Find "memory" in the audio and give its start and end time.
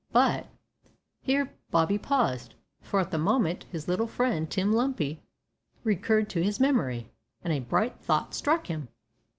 6.59-7.11